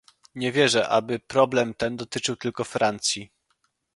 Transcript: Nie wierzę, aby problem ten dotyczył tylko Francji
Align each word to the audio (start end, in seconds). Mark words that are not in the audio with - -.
Nie 0.35 0.51
wierzę, 0.51 0.89
aby 0.89 1.19
problem 1.19 1.73
ten 1.73 1.97
dotyczył 1.97 2.35
tylko 2.35 2.63
Francji 2.63 3.31